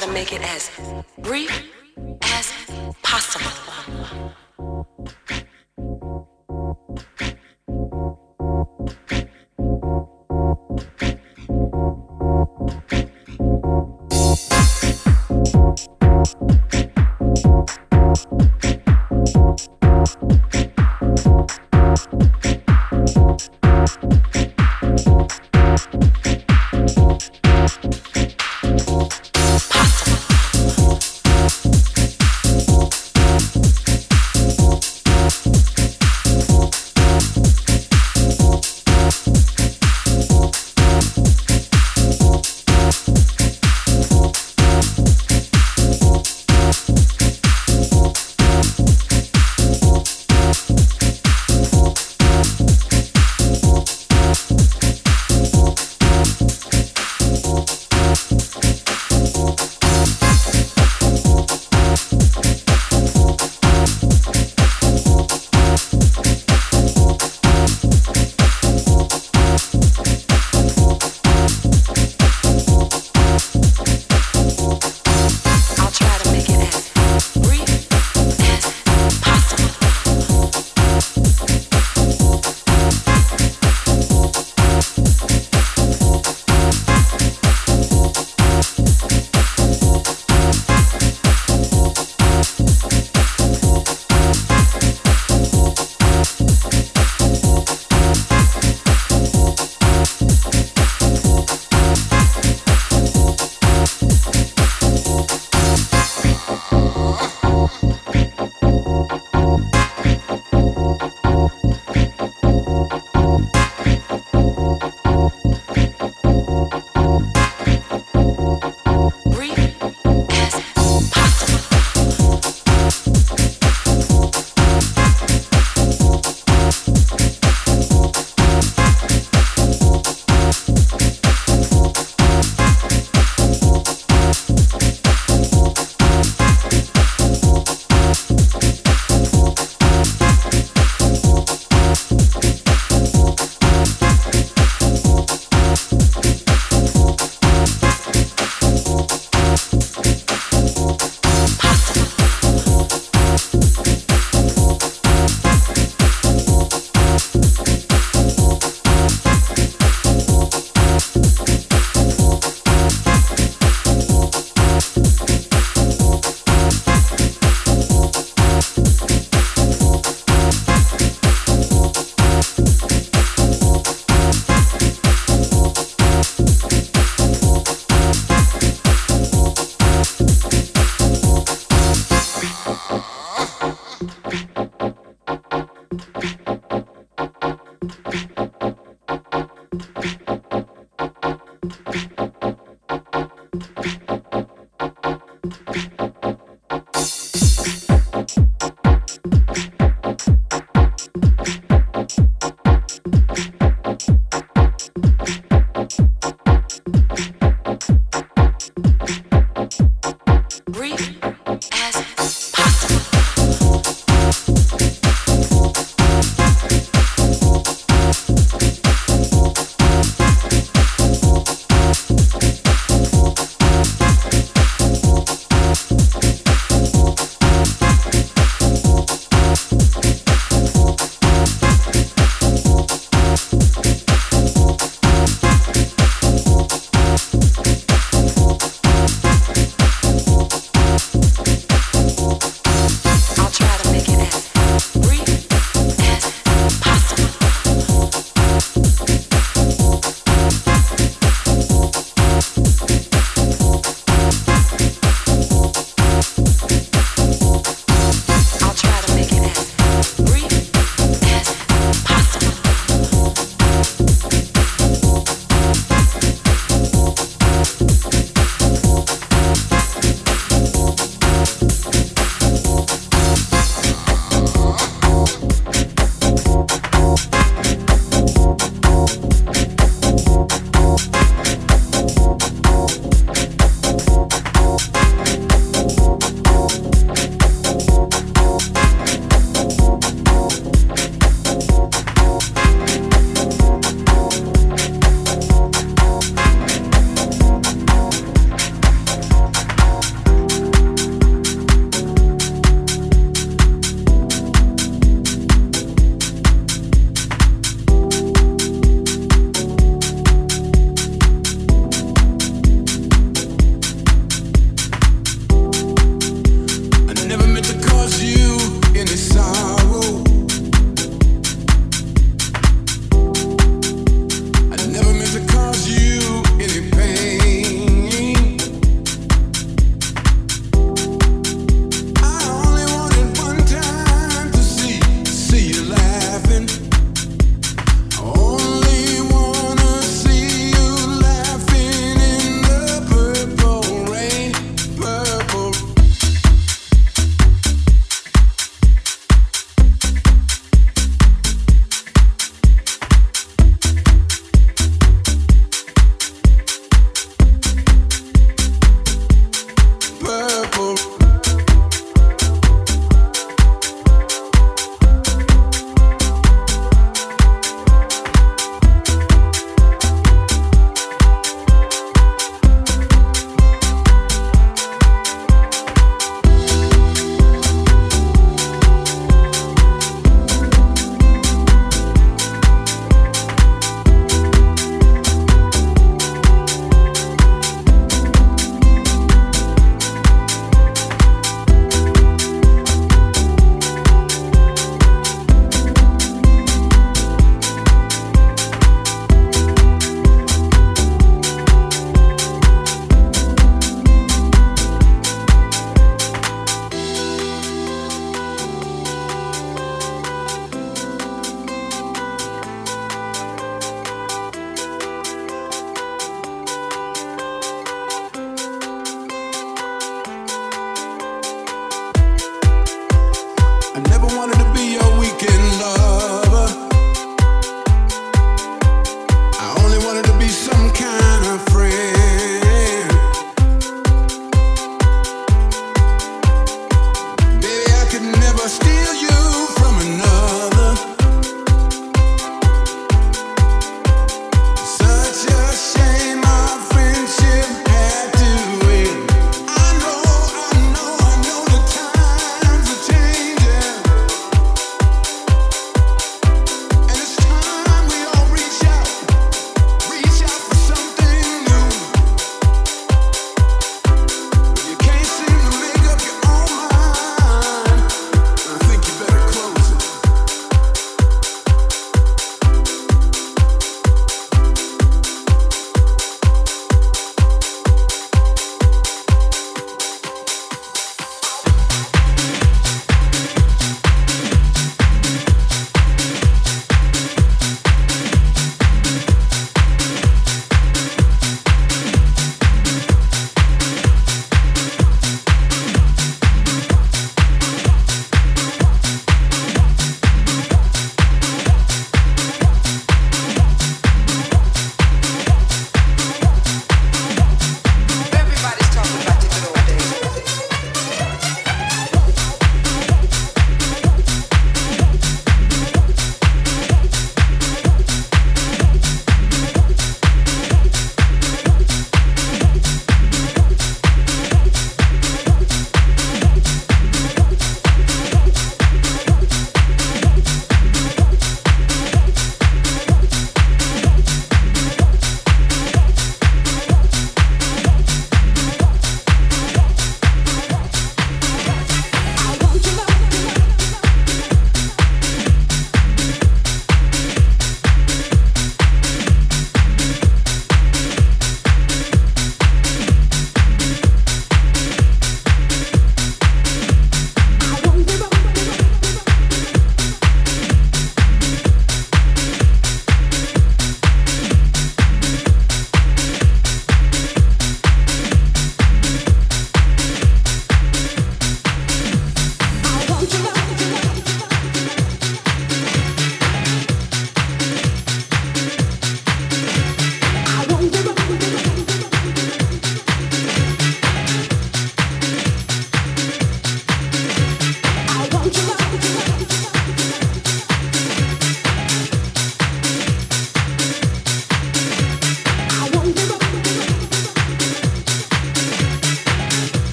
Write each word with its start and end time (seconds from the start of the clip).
Try 0.00 0.06
to 0.06 0.14
make 0.14 0.32
it 0.32 0.40
as 0.40 0.70
brief 1.18 1.79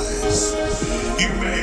lies. 0.00 0.52
You 1.20 1.28
may 1.40 1.60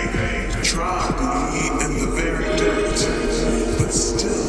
try 0.63 1.00
to 1.19 1.30
be 1.52 1.86
in 1.86 2.00
the 2.00 2.12
very 2.15 2.45
dirt, 2.58 3.78
but 3.80 3.91
still. 3.91 4.46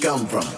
come 0.00 0.26
from. 0.26 0.49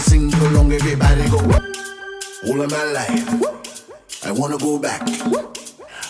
sing 0.00 0.32
along 0.34 0.72
everybody 0.72 1.28
go 1.30 1.38
all 2.48 2.60
of 2.60 2.70
my 2.70 2.84
life 2.92 4.26
i 4.26 4.32
wanna 4.32 4.58
go 4.58 4.78
back. 4.78 5.02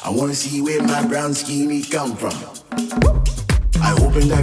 I 0.07 0.11
wanna 0.11 0.35
see 0.35 0.61
where 0.61 0.83
my 0.83 1.03
brown 1.07 1.33
skinny 1.33 1.81
come 1.83 2.15
from. 2.15 2.35
I 3.81 3.97
hope 3.99 4.15
and 4.17 4.31
i 4.31 4.43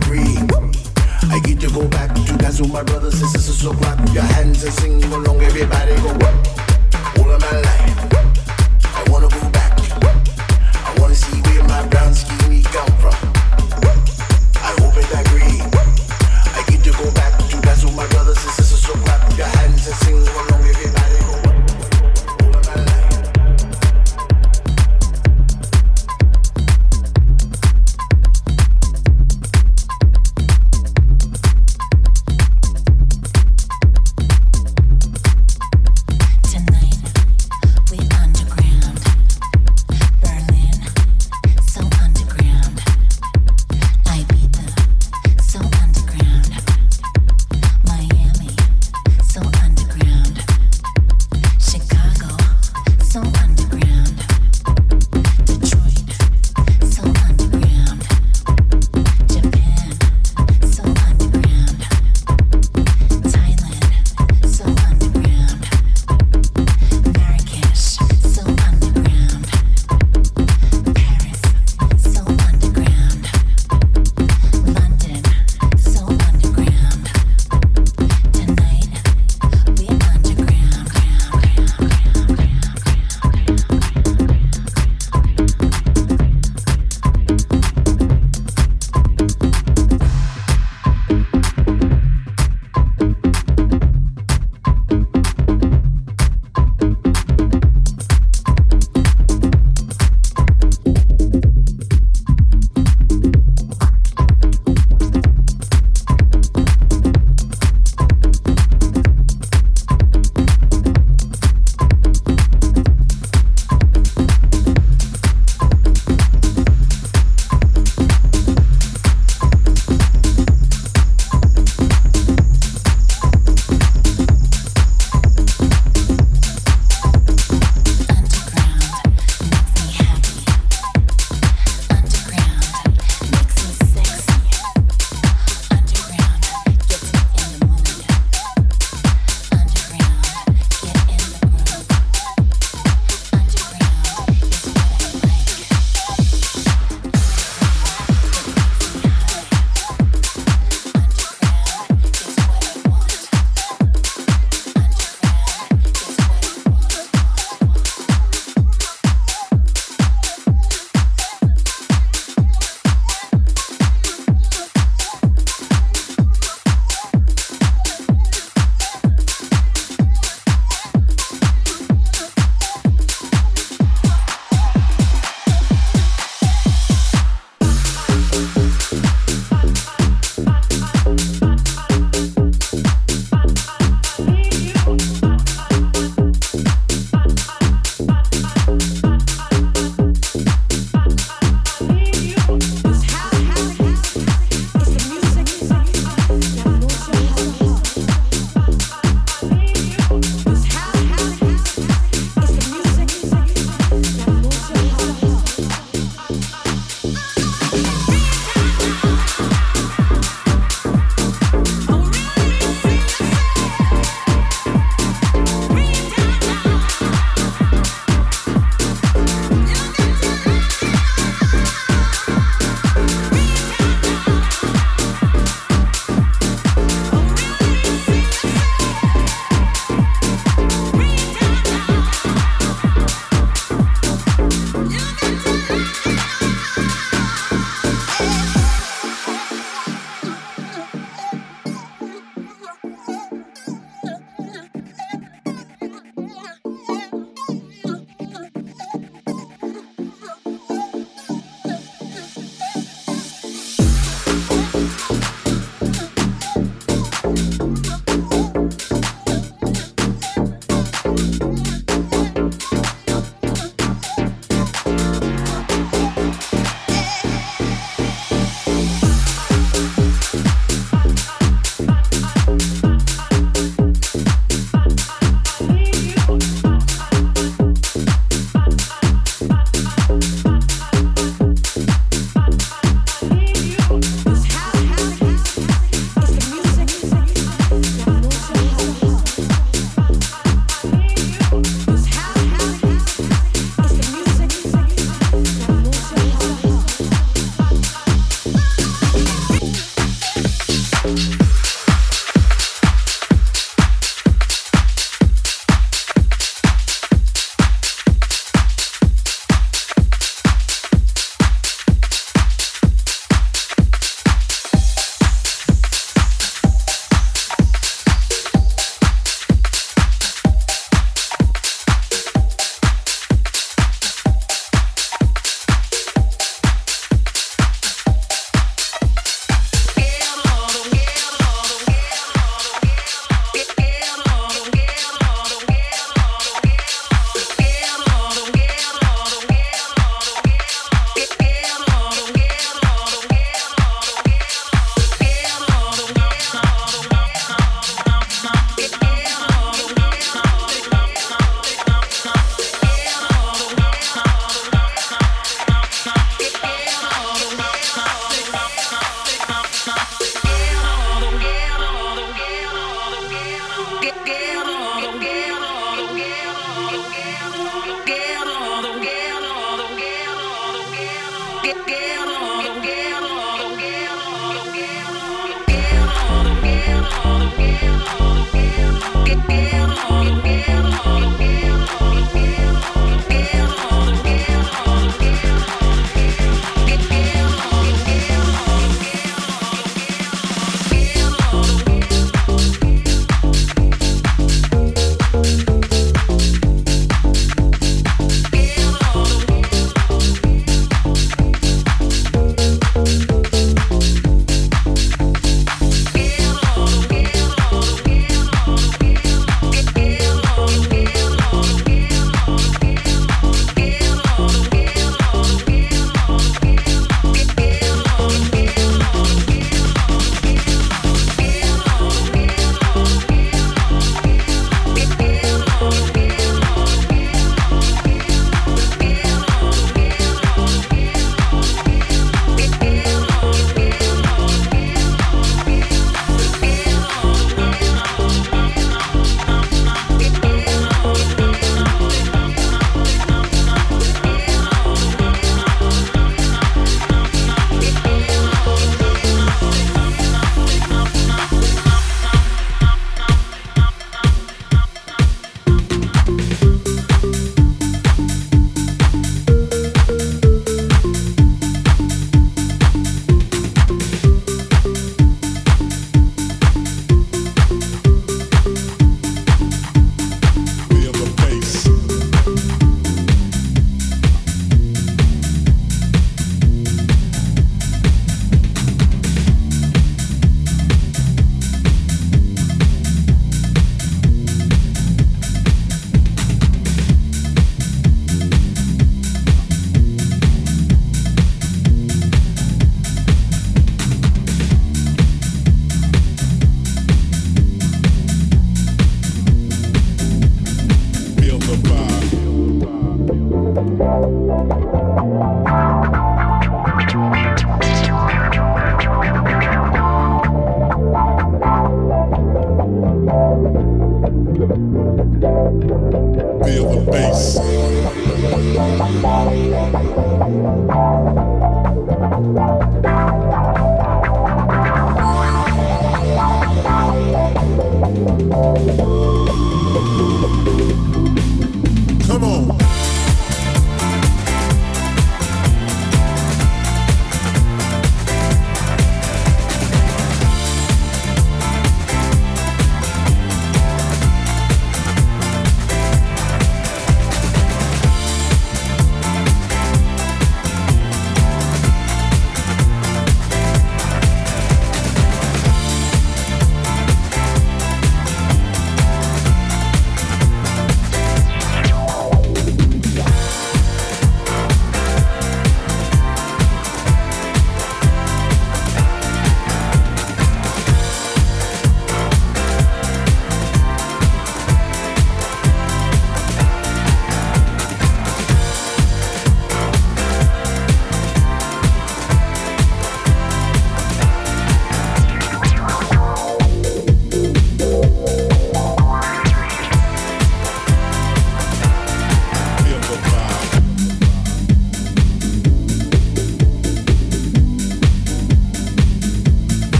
I 1.34 1.40
get 1.40 1.60
to 1.62 1.70
go 1.70 1.88
back 1.88 2.16
to 2.16 2.38
dance 2.38 2.60
with 2.60 2.74
my 2.74 2.82
brothers 2.82 3.22
and 3.22 3.30
sisters 3.30 3.62
so 3.62 3.72
clap 3.74 4.00
your 4.12 4.24
hands 4.24 4.64
and 4.64 4.74
sing 4.74 5.04
along 5.04 5.40
everybody 5.42 5.96
go 5.98 6.10
all 6.10 7.32
of 7.32 7.42
my 7.42 7.62
life 7.62 7.91